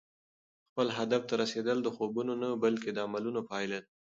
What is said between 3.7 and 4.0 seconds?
ده.